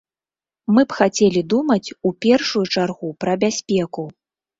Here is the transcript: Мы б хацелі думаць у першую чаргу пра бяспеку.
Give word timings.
Мы 0.77 0.81
б 0.93 0.95
хацелі 0.99 1.43
думаць 1.53 1.93
у 2.11 2.13
першую 2.25 2.63
чаргу 2.79 3.11
пра 3.25 3.37
бяспеку. 3.45 4.07